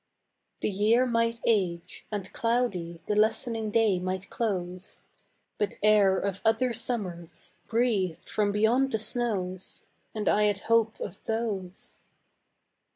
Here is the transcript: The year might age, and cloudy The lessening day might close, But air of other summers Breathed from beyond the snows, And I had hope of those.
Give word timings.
The 0.61 0.69
year 0.71 1.05
might 1.05 1.39
age, 1.45 2.07
and 2.11 2.33
cloudy 2.33 3.01
The 3.05 3.15
lessening 3.15 3.69
day 3.69 3.99
might 3.99 4.31
close, 4.31 5.03
But 5.59 5.73
air 5.83 6.17
of 6.17 6.41
other 6.43 6.73
summers 6.73 7.53
Breathed 7.67 8.27
from 8.27 8.51
beyond 8.51 8.91
the 8.93 8.97
snows, 8.97 9.85
And 10.15 10.27
I 10.27 10.45
had 10.45 10.61
hope 10.73 10.99
of 10.99 11.23
those. 11.25 11.97